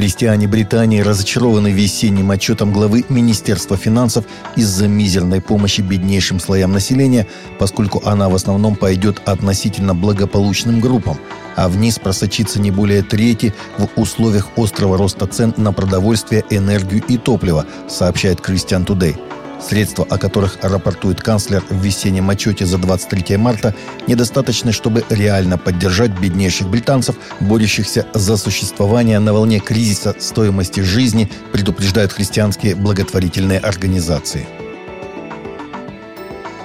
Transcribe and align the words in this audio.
Христиане 0.00 0.48
Британии 0.48 1.00
разочарованы 1.00 1.72
весенним 1.72 2.30
отчетом 2.30 2.72
главы 2.72 3.04
Министерства 3.10 3.76
финансов 3.76 4.24
из-за 4.56 4.88
мизерной 4.88 5.42
помощи 5.42 5.82
беднейшим 5.82 6.40
слоям 6.40 6.72
населения, 6.72 7.26
поскольку 7.58 8.00
она 8.06 8.30
в 8.30 8.34
основном 8.34 8.76
пойдет 8.76 9.20
относительно 9.26 9.94
благополучным 9.94 10.80
группам, 10.80 11.18
а 11.54 11.68
вниз 11.68 11.98
просочится 11.98 12.58
не 12.62 12.70
более 12.70 13.02
трети 13.02 13.52
в 13.76 13.90
условиях 14.00 14.48
острого 14.56 14.96
роста 14.96 15.26
цен 15.26 15.52
на 15.58 15.70
продовольствие, 15.70 16.44
энергию 16.48 17.04
и 17.06 17.18
топливо, 17.18 17.66
сообщает 17.86 18.40
Christian 18.40 18.86
Today. 18.86 19.18
Средства, 19.62 20.06
о 20.08 20.18
которых 20.18 20.58
рапортует 20.62 21.20
канцлер 21.20 21.62
в 21.68 21.82
весеннем 21.82 22.30
отчете 22.30 22.66
за 22.66 22.78
23 22.78 23.36
марта, 23.36 23.74
недостаточны, 24.06 24.72
чтобы 24.72 25.04
реально 25.10 25.58
поддержать 25.58 26.18
беднейших 26.18 26.68
британцев, 26.68 27.16
борющихся 27.40 28.06
за 28.14 28.36
существование 28.36 29.18
на 29.18 29.32
волне 29.32 29.60
кризиса 29.60 30.14
стоимости 30.18 30.80
жизни, 30.80 31.30
предупреждают 31.52 32.12
христианские 32.12 32.74
благотворительные 32.74 33.58
организации. 33.58 34.46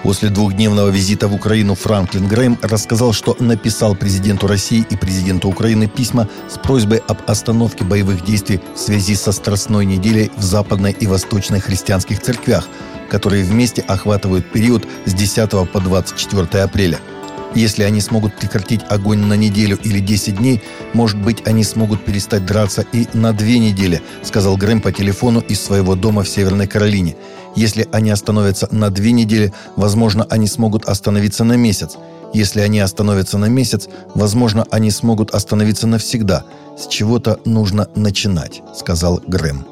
После 0.05 0.29
двухдневного 0.29 0.89
визита 0.89 1.27
в 1.27 1.33
Украину 1.33 1.73
Франклин 1.73 2.27
Грэм 2.27 2.59
рассказал, 2.61 3.11
что 3.11 3.35
написал 3.39 3.95
президенту 3.95 4.45
России 4.45 4.85
и 4.87 4.95
президенту 4.95 5.49
Украины 5.49 5.87
письма 5.87 6.29
с 6.47 6.59
просьбой 6.59 7.01
об 7.07 7.17
остановке 7.25 7.83
боевых 7.83 8.23
действий 8.23 8.61
в 8.75 8.77
связи 8.77 9.15
со 9.15 9.31
Страстной 9.31 9.83
неделей 9.83 10.29
в 10.37 10.43
западной 10.43 10.91
и 10.91 11.07
восточной 11.07 11.59
христианских 11.59 12.21
церквях, 12.21 12.67
которые 13.09 13.43
вместе 13.43 13.81
охватывают 13.81 14.51
период 14.51 14.85
с 15.05 15.13
10 15.15 15.49
по 15.71 15.79
24 15.79 16.61
апреля– 16.61 16.99
если 17.55 17.83
они 17.83 18.01
смогут 18.01 18.35
прекратить 18.35 18.81
огонь 18.89 19.19
на 19.19 19.35
неделю 19.35 19.79
или 19.81 19.99
10 19.99 20.37
дней, 20.37 20.61
может 20.91 21.17
быть, 21.17 21.47
они 21.47 21.63
смогут 21.63 22.03
перестать 22.03 22.45
драться 22.45 22.85
и 22.91 23.07
на 23.13 23.31
две 23.31 23.59
недели, 23.59 24.01
сказал 24.23 24.57
Грэм 24.57 24.81
по 24.81 24.91
телефону 24.91 25.39
из 25.39 25.61
своего 25.61 25.95
дома 25.95 26.23
в 26.23 26.29
Северной 26.29 26.67
Каролине. 26.67 27.15
Если 27.55 27.87
они 27.91 28.11
остановятся 28.11 28.67
на 28.71 28.89
две 28.89 29.11
недели, 29.11 29.53
возможно, 29.75 30.25
они 30.29 30.47
смогут 30.47 30.85
остановиться 30.85 31.43
на 31.43 31.53
месяц. 31.53 31.97
Если 32.33 32.59
они 32.59 32.79
остановятся 32.79 33.37
на 33.37 33.45
месяц, 33.45 33.87
возможно, 34.13 34.65
они 34.71 34.91
смогут 34.91 35.31
остановиться 35.31 35.87
навсегда. 35.87 36.43
С 36.77 36.87
чего-то 36.87 37.39
нужно 37.45 37.87
начинать, 37.95 38.61
сказал 38.75 39.21
Грэм. 39.25 39.65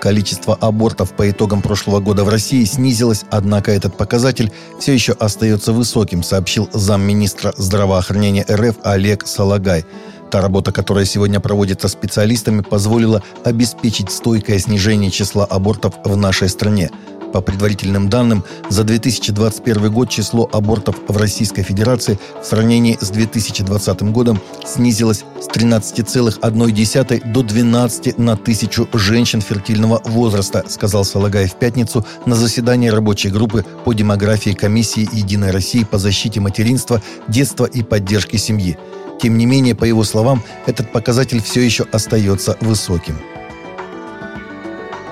Количество 0.00 0.56
абортов 0.60 1.12
по 1.12 1.30
итогам 1.30 1.62
прошлого 1.62 2.00
года 2.00 2.24
в 2.24 2.28
России 2.28 2.64
снизилось, 2.64 3.24
однако 3.30 3.70
этот 3.70 3.96
показатель 3.96 4.52
все 4.80 4.92
еще 4.92 5.12
остается 5.12 5.72
высоким, 5.72 6.24
сообщил 6.24 6.68
замминистра 6.72 7.54
здравоохранения 7.56 8.44
РФ 8.50 8.78
Олег 8.82 9.24
Салагай. 9.26 9.84
Та 10.32 10.40
работа, 10.40 10.72
которая 10.72 11.04
сегодня 11.04 11.40
проводится 11.40 11.88
специалистами, 11.88 12.62
позволила 12.62 13.22
обеспечить 13.44 14.10
стойкое 14.10 14.58
снижение 14.58 15.10
числа 15.10 15.44
абортов 15.44 15.92
в 16.06 16.16
нашей 16.16 16.48
стране– 16.48 16.90
по 17.32 17.40
предварительным 17.40 18.08
данным, 18.08 18.44
за 18.68 18.84
2021 18.84 19.90
год 19.90 20.10
число 20.10 20.48
абортов 20.52 20.96
в 21.08 21.16
Российской 21.16 21.62
Федерации 21.62 22.18
в 22.40 22.44
сравнении 22.44 22.98
с 23.00 23.08
2020 23.10 24.02
годом 24.12 24.38
снизилось 24.66 25.24
с 25.40 25.48
13,1 25.48 27.32
до 27.32 27.42
12 27.42 28.18
на 28.18 28.36
тысячу 28.36 28.86
женщин 28.92 29.40
фертильного 29.40 30.02
возраста, 30.04 30.64
сказал 30.68 31.04
Салагай 31.04 31.46
в 31.46 31.54
пятницу 31.54 32.04
на 32.26 32.36
заседании 32.36 32.88
рабочей 32.88 33.30
группы 33.30 33.64
по 33.84 33.94
демографии 33.94 34.50
Комиссии 34.50 35.08
«Единой 35.10 35.50
России» 35.52 35.84
по 35.84 35.98
защите 35.98 36.40
материнства, 36.40 37.02
детства 37.28 37.64
и 37.64 37.82
поддержки 37.82 38.36
семьи. 38.36 38.76
Тем 39.22 39.38
не 39.38 39.46
менее, 39.46 39.76
по 39.76 39.84
его 39.84 40.02
словам, 40.02 40.42
этот 40.66 40.90
показатель 40.90 41.40
все 41.40 41.60
еще 41.60 41.86
остается 41.92 42.56
высоким. 42.60 43.16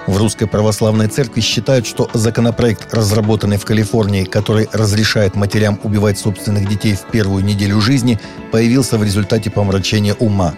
В 0.08 0.16
Русской 0.16 0.46
Православной 0.46 1.06
Церкви 1.06 1.40
считают, 1.40 1.86
что 1.86 2.10
законопроект, 2.12 2.92
разработанный 2.92 3.56
в 3.56 3.64
Калифорнии, 3.64 4.24
который 4.24 4.68
разрешает 4.72 5.36
матерям 5.36 5.78
убивать 5.84 6.18
собственных 6.18 6.68
детей 6.68 6.96
в 6.96 7.08
первую 7.12 7.44
неделю 7.44 7.80
жизни, 7.80 8.18
появился 8.50 8.98
в 8.98 9.04
результате 9.04 9.48
помрачения 9.48 10.14
ума. 10.14 10.54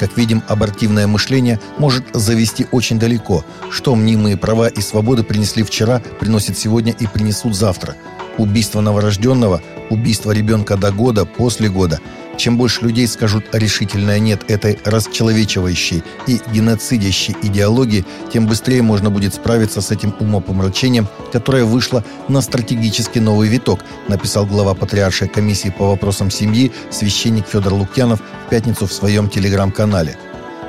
Как 0.00 0.16
видим, 0.16 0.42
абортивное 0.48 1.06
мышление 1.06 1.60
может 1.78 2.04
завести 2.12 2.66
очень 2.72 2.98
далеко. 2.98 3.44
Что 3.70 3.94
мнимые 3.94 4.36
права 4.36 4.66
и 4.66 4.80
свободы 4.80 5.22
принесли 5.22 5.62
вчера, 5.62 6.02
приносят 6.18 6.58
сегодня 6.58 6.92
и 6.98 7.06
принесут 7.06 7.54
завтра. 7.54 7.94
Убийство 8.36 8.80
новорожденного, 8.80 9.62
убийство 9.90 10.32
ребенка 10.32 10.76
до 10.76 10.92
года, 10.92 11.24
после 11.24 11.68
года– 11.68 12.00
чем 12.36 12.58
больше 12.58 12.82
людей 12.82 13.06
скажут 13.06 13.46
решительное 13.52 14.18
«нет» 14.18 14.50
этой 14.50 14.78
расчеловечивающей 14.84 16.02
и 16.26 16.40
геноцидящей 16.52 17.34
идеологии, 17.42 18.04
тем 18.32 18.46
быстрее 18.46 18.82
можно 18.82 19.10
будет 19.10 19.34
справиться 19.34 19.80
с 19.80 19.90
этим 19.90 20.14
умопомрачением, 20.20 21.08
которое 21.32 21.64
вышло 21.64 22.04
на 22.28 22.40
стратегически 22.42 23.18
новый 23.18 23.48
виток, 23.48 23.80
написал 24.08 24.46
глава 24.46 24.74
Патриаршей 24.74 25.28
комиссии 25.28 25.70
по 25.70 25.88
вопросам 25.88 26.30
семьи 26.30 26.72
священник 26.90 27.46
Федор 27.46 27.72
Лукьянов 27.72 28.20
в 28.20 28.50
пятницу 28.50 28.86
в 28.86 28.92
своем 28.92 29.28
телеграм-канале. 29.30 30.16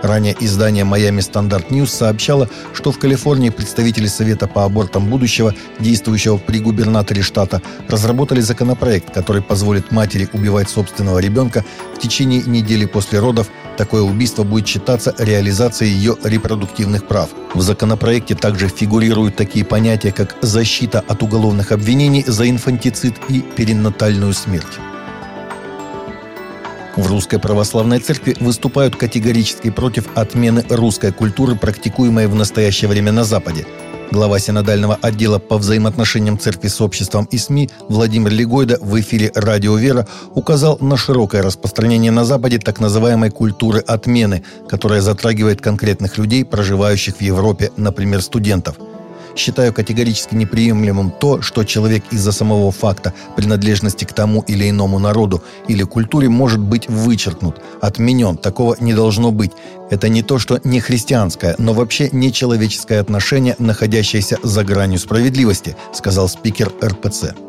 Ранее 0.04 0.36
издание 0.40 0.84
«Майами 0.84 1.22
Стандарт 1.22 1.72
Ньюс» 1.72 1.92
сообщало, 1.92 2.50
что 2.74 2.92
в 2.92 3.00
Калифорнии 3.00 3.50
представители 3.50 4.08
Совета 4.08 4.48
по 4.48 4.64
абортам 4.64 5.10
будущего, 5.10 5.56
действующего 5.80 6.38
при 6.38 6.60
губернаторе 6.60 7.24
штата, 7.24 7.62
разработали 7.90 8.42
законопроект, 8.42 9.12
который 9.14 9.42
позволит 9.42 9.92
матери 9.92 10.30
убивать 10.34 10.70
собственного 10.70 11.20
ребенка 11.20 11.66
в 11.96 12.00
течение 12.00 12.44
недели 12.44 12.86
после 12.86 13.20
родов. 13.20 13.48
Такое 13.78 14.02
убийство 14.02 14.44
будет 14.44 14.68
считаться 14.68 15.16
реализацией 15.18 15.92
ее 15.92 16.16
репродуктивных 16.24 17.08
прав. 17.08 17.30
В 17.54 17.62
законопроекте 17.62 18.36
также 18.36 18.70
фигурируют 18.70 19.36
такие 19.36 19.66
понятия, 19.66 20.12
как 20.12 20.36
защита 20.42 21.04
от 21.08 21.24
уголовных 21.24 21.72
обвинений 21.72 22.24
за 22.26 22.50
инфантицид 22.50 23.16
и 23.30 23.42
перинатальную 23.42 24.34
смерть. 24.34 24.80
В 26.98 27.06
Русской 27.06 27.38
Православной 27.38 28.00
Церкви 28.00 28.36
выступают 28.40 28.96
категорически 28.96 29.70
против 29.70 30.10
отмены 30.16 30.66
русской 30.68 31.12
культуры, 31.14 31.56
практикуемой 31.56 32.26
в 32.26 32.34
настоящее 32.34 32.90
время 32.90 33.12
на 33.12 33.24
Западе. 33.24 33.68
Глава 34.10 34.40
синодального 34.40 34.98
отдела 35.00 35.38
по 35.38 35.60
взаимоотношениям 35.60 36.40
церкви 36.40 36.70
с 36.70 36.82
обществом 36.82 37.26
и 37.30 37.38
СМИ 37.38 37.70
Владимир 37.88 38.32
Легойда 38.32 38.80
в 38.82 39.00
эфире 39.00 39.32
«Радио 39.36 39.76
Вера» 39.76 40.08
указал 40.34 40.80
на 40.82 40.98
широкое 40.98 41.44
распространение 41.44 42.12
на 42.12 42.26
Западе 42.26 42.58
так 42.58 42.80
называемой 42.80 43.30
культуры 43.30 43.80
отмены, 43.80 44.44
которая 44.68 45.02
затрагивает 45.02 45.62
конкретных 45.62 46.18
людей, 46.18 46.46
проживающих 46.46 47.18
в 47.18 47.22
Европе, 47.22 47.72
например, 47.78 48.24
студентов– 48.24 48.78
Считаю 49.38 49.72
категорически 49.72 50.34
неприемлемым 50.34 51.12
то, 51.12 51.44
что 51.44 51.64
человек 51.64 52.04
из-за 52.10 52.32
самого 52.32 52.72
факта 52.72 53.14
принадлежности 53.36 54.04
к 54.04 54.12
тому 54.12 54.42
или 54.42 54.68
иному 54.68 54.98
народу 54.98 55.44
или 55.68 55.84
культуре 55.84 56.28
может 56.28 56.60
быть 56.60 56.90
вычеркнут, 56.90 57.62
отменен. 57.80 58.38
Такого 58.38 58.76
не 58.80 58.96
должно 58.96 59.32
быть. 59.32 59.52
Это 59.92 60.10
не 60.10 60.24
то, 60.24 60.40
что 60.40 60.60
не 60.64 60.80
христианское, 60.80 61.54
но 61.60 61.74
вообще 61.74 62.10
не 62.12 62.34
человеческое 62.34 63.00
отношение, 63.00 63.56
находящееся 63.60 64.40
за 64.42 64.64
гранью 64.64 64.98
справедливости, 64.98 65.78
сказал 65.94 66.28
спикер 66.28 66.74
РПЦ. 66.84 67.47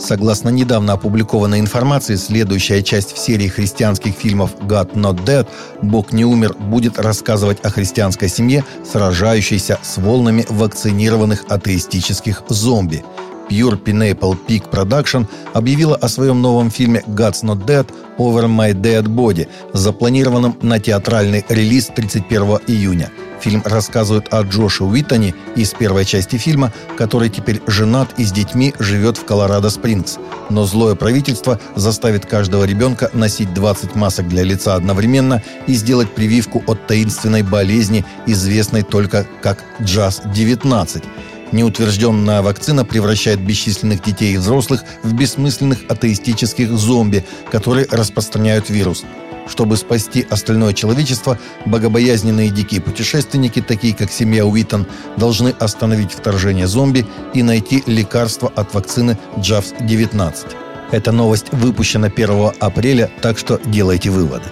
Согласно 0.00 0.48
недавно 0.48 0.94
опубликованной 0.94 1.60
информации, 1.60 2.16
следующая 2.16 2.82
часть 2.82 3.12
в 3.12 3.18
серии 3.18 3.48
христианских 3.48 4.14
фильмов 4.14 4.52
«God 4.62 4.94
Not 4.94 5.24
Dead» 5.26 5.46
«Бог 5.82 6.12
не 6.12 6.24
умер» 6.24 6.54
будет 6.58 6.98
рассказывать 6.98 7.58
о 7.62 7.70
христианской 7.70 8.28
семье, 8.28 8.64
сражающейся 8.90 9.78
с 9.82 9.98
волнами 9.98 10.46
вакцинированных 10.48 11.44
атеистических 11.48 12.42
зомби. 12.48 13.04
Pure 13.50 13.82
Pineapple 13.82 14.38
Peak 14.46 14.70
Production 14.70 15.26
объявила 15.52 15.96
о 15.96 16.08
своем 16.08 16.40
новом 16.40 16.70
фильме 16.70 17.02
«God's 17.08 17.42
Not 17.42 17.66
Dead 17.66 17.86
Over 18.18 18.46
My 18.46 18.72
Dead 18.72 19.04
Body», 19.04 19.48
запланированном 19.72 20.56
на 20.62 20.78
театральный 20.78 21.44
релиз 21.48 21.86
31 21.86 22.60
июня– 22.68 23.10
Фильм 23.40 23.62
рассказывает 23.64 24.32
о 24.32 24.42
Джоше 24.42 24.84
Уиттоне 24.84 25.34
из 25.56 25.70
первой 25.72 26.04
части 26.04 26.36
фильма, 26.36 26.72
который 26.96 27.30
теперь 27.30 27.62
женат 27.66 28.10
и 28.18 28.24
с 28.24 28.32
детьми 28.32 28.74
живет 28.78 29.16
в 29.16 29.24
Колорадо-Спрингс. 29.24 30.18
Но 30.50 30.66
злое 30.66 30.94
правительство 30.94 31.58
заставит 31.74 32.26
каждого 32.26 32.64
ребенка 32.64 33.10
носить 33.14 33.54
20 33.54 33.94
масок 33.94 34.28
для 34.28 34.42
лица 34.42 34.74
одновременно 34.74 35.42
и 35.66 35.72
сделать 35.72 36.14
прививку 36.14 36.62
от 36.66 36.86
таинственной 36.86 37.42
болезни, 37.42 38.04
известной 38.26 38.82
только 38.82 39.26
как 39.42 39.64
Джаз-19. 39.80 41.02
Неутвержденная 41.52 42.42
вакцина 42.42 42.84
превращает 42.84 43.40
бесчисленных 43.40 44.02
детей 44.02 44.34
и 44.34 44.36
взрослых 44.36 44.82
в 45.02 45.12
бессмысленных 45.12 45.78
атеистических 45.88 46.70
зомби, 46.70 47.24
которые 47.50 47.86
распространяют 47.90 48.70
вирус. 48.70 49.04
Чтобы 49.48 49.76
спасти 49.76 50.24
остальное 50.30 50.72
человечество, 50.74 51.36
богобоязненные 51.66 52.50
дикие 52.50 52.80
путешественники, 52.80 53.60
такие 53.60 53.94
как 53.94 54.12
семья 54.12 54.46
Уитон, 54.46 54.86
должны 55.16 55.48
остановить 55.58 56.12
вторжение 56.12 56.68
зомби 56.68 57.04
и 57.34 57.42
найти 57.42 57.82
лекарство 57.86 58.52
от 58.54 58.72
вакцины 58.74 59.18
JAVS-19. 59.38 60.34
Эта 60.92 61.10
новость 61.10 61.46
выпущена 61.52 62.08
1 62.08 62.52
апреля, 62.60 63.10
так 63.22 63.38
что 63.38 63.60
делайте 63.64 64.10
выводы. 64.10 64.44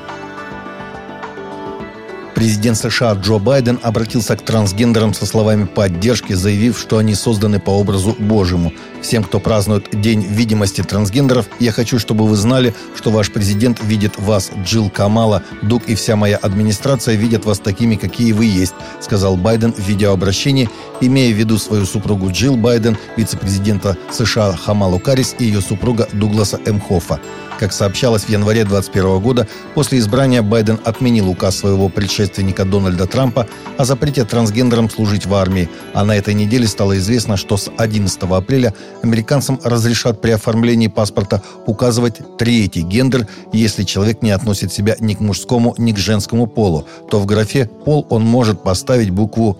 Президент 2.38 2.78
США 2.78 3.14
Джо 3.14 3.38
Байден 3.40 3.80
обратился 3.82 4.36
к 4.36 4.42
трансгендерам 4.42 5.12
со 5.12 5.26
словами 5.26 5.64
поддержки, 5.64 6.34
заявив, 6.34 6.78
что 6.78 6.98
они 6.98 7.16
созданы 7.16 7.58
по 7.58 7.70
образу 7.70 8.14
Божьему. 8.16 8.72
Всем, 9.02 9.24
кто 9.24 9.40
празднует 9.40 9.88
День 9.90 10.22
видимости 10.22 10.82
трансгендеров, 10.84 11.46
я 11.58 11.72
хочу, 11.72 11.98
чтобы 11.98 12.28
вы 12.28 12.36
знали, 12.36 12.76
что 12.94 13.10
ваш 13.10 13.32
президент 13.32 13.82
видит 13.82 14.20
вас, 14.20 14.52
Джилл 14.62 14.88
Камала, 14.88 15.42
Дуг 15.62 15.82
и 15.88 15.96
вся 15.96 16.14
моя 16.14 16.36
администрация 16.36 17.16
видят 17.16 17.44
вас 17.44 17.58
такими, 17.58 17.96
какие 17.96 18.30
вы 18.30 18.44
есть, 18.44 18.74
сказал 19.00 19.36
Байден 19.36 19.72
в 19.72 19.80
видеообращении, 19.80 20.70
имея 21.00 21.34
в 21.34 21.36
виду 21.36 21.58
свою 21.58 21.86
супругу 21.86 22.30
Джилл 22.30 22.56
Байден, 22.56 22.96
вице-президента 23.16 23.96
США 24.12 24.52
Хамалу 24.52 25.00
Карис 25.00 25.34
и 25.40 25.44
ее 25.44 25.60
супруга 25.60 26.08
Дугласа 26.12 26.60
Эмхофа. 26.64 27.18
Как 27.58 27.72
сообщалось 27.72 28.22
в 28.22 28.28
январе 28.28 28.64
2021 28.64 29.20
года, 29.20 29.48
после 29.74 29.98
избрания 29.98 30.42
Байден 30.42 30.78
отменил 30.84 31.28
указ 31.28 31.56
своего 31.56 31.88
предшественника 32.28 32.64
Дональда 32.64 33.06
Трампа 33.06 33.46
о 33.78 33.84
запрете 33.84 34.24
трансгендерам 34.24 34.90
служить 34.90 35.26
в 35.26 35.34
армии, 35.34 35.68
а 35.94 36.04
на 36.04 36.16
этой 36.16 36.34
неделе 36.34 36.66
стало 36.66 36.98
известно, 36.98 37.36
что 37.36 37.56
с 37.56 37.70
11 37.76 38.22
апреля 38.22 38.74
американцам 39.02 39.58
разрешат 39.64 40.20
при 40.20 40.32
оформлении 40.32 40.88
паспорта 40.88 41.42
указывать 41.66 42.20
третий 42.36 42.82
гендер, 42.82 43.26
если 43.52 43.84
человек 43.84 44.22
не 44.22 44.30
относит 44.30 44.72
себя 44.72 44.96
ни 45.00 45.14
к 45.14 45.20
мужскому, 45.20 45.74
ни 45.78 45.92
к 45.92 45.98
женскому 45.98 46.46
полу, 46.46 46.84
то 47.10 47.18
в 47.18 47.26
графе 47.26 47.66
«пол» 47.84 48.06
он 48.10 48.22
может 48.22 48.62
поставить 48.62 49.10
букву 49.10 49.58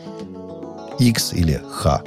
X 0.98 1.32
или 1.32 1.60
Х. 1.70 2.02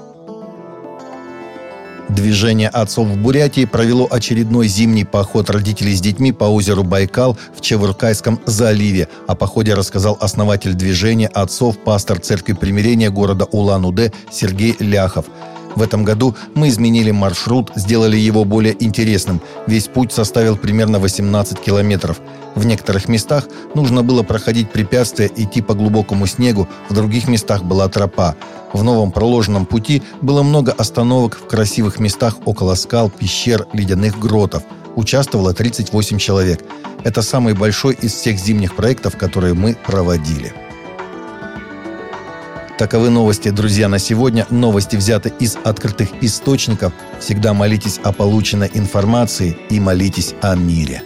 Движение 2.15 2.67
отцов 2.67 3.07
в 3.07 3.15
Бурятии 3.15 3.63
провело 3.63 4.05
очередной 4.11 4.67
зимний 4.67 5.05
поход 5.05 5.49
родителей 5.49 5.95
с 5.95 6.01
детьми 6.01 6.33
по 6.33 6.43
озеру 6.43 6.83
Байкал 6.83 7.37
в 7.55 7.61
Чевыркайском 7.61 8.41
заливе. 8.45 9.07
О 9.27 9.35
походе 9.35 9.75
рассказал 9.75 10.17
основатель 10.19 10.73
движения 10.73 11.27
отцов, 11.27 11.77
пастор 11.77 12.19
Церкви 12.19 12.51
Примирения 12.51 13.09
города 13.09 13.45
Улан-Удэ 13.45 14.11
Сергей 14.29 14.75
Ляхов. 14.79 15.27
В 15.75 15.81
этом 15.81 16.03
году 16.03 16.35
мы 16.56 16.69
изменили 16.69 17.12
маршрут, 17.12 17.71
сделали 17.75 18.18
его 18.18 18.44
более 18.45 18.75
интересным. 18.83 19.41
Весь 19.68 19.88
путь 19.88 20.12
составил 20.12 20.57
примерно 20.57 21.00
18 21.00 21.59
километров. 21.59 22.19
В 22.56 22.65
некоторых 22.65 23.07
местах 23.07 23.47
нужно 23.75 24.03
было 24.03 24.23
проходить 24.23 24.71
препятствия, 24.71 25.31
идти 25.35 25.62
по 25.62 25.73
глубокому 25.73 26.27
снегу, 26.27 26.68
в 26.89 26.94
других 26.94 27.27
местах 27.27 27.63
была 27.63 27.88
тропа. 27.88 28.35
В 28.73 28.83
новом 28.83 29.12
проложенном 29.12 29.65
пути 29.65 30.01
было 30.21 30.44
много 30.44 30.71
остановок 30.71 31.38
в 31.38 31.47
красивых 31.47 32.00
местах 32.00 32.38
около 32.45 32.75
скал, 32.75 33.09
пещер, 33.09 33.68
ледяных 33.73 34.19
гротов. 34.19 34.63
Участвовало 34.95 35.53
38 35.53 36.18
человек. 36.18 36.62
Это 37.03 37.21
самый 37.21 37.53
большой 37.53 37.95
из 37.95 38.13
всех 38.13 38.38
зимних 38.38 38.75
проектов, 38.75 39.18
которые 39.18 39.53
мы 39.53 39.75
проводили. 39.75 40.53
Таковы 42.81 43.12
новости, 43.12 43.50
друзья, 43.50 43.88
на 43.88 44.00
сегодня. 44.00 44.48
Новости 44.50 44.95
взяты 44.95 45.31
из 45.39 45.56
открытых 45.63 46.10
источников. 46.24 46.94
Всегда 47.19 47.54
молитесь 47.54 48.00
о 48.04 48.12
полученной 48.12 48.72
информации 48.74 49.56
и 49.69 49.80
молитесь 49.80 50.33
о 50.42 50.56
мире. 50.56 51.04